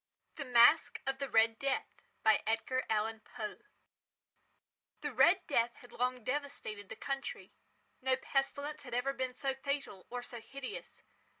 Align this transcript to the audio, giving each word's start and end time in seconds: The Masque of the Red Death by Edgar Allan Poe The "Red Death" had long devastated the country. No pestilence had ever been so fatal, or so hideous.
The 0.33 0.45
Masque 0.45 0.99
of 1.05 1.19
the 1.19 1.29
Red 1.29 1.59
Death 1.59 2.01
by 2.23 2.41
Edgar 2.47 2.85
Allan 2.89 3.19
Poe 3.19 3.59
The 5.01 5.13
"Red 5.13 5.45
Death" 5.45 5.75
had 5.75 5.91
long 5.91 6.23
devastated 6.23 6.89
the 6.89 6.95
country. 6.95 7.53
No 8.01 8.15
pestilence 8.15 8.81
had 8.81 8.95
ever 8.95 9.13
been 9.13 9.35
so 9.35 9.53
fatal, 9.53 10.07
or 10.09 10.23
so 10.23 10.41
hideous. 10.41 11.03